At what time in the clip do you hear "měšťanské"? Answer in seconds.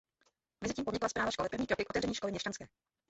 2.31-2.67